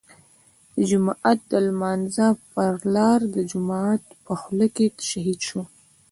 د 0.75 0.77
جماعت 0.91 1.39
د 1.51 1.53
لمانځه 1.67 2.27
پر 2.53 2.73
لار 2.95 3.19
د 3.35 3.35
جومات 3.51 4.01
په 4.25 4.33
خوله 4.41 4.67
کې 4.75 4.85
شهيد 5.09 5.39
شو. 5.47 5.61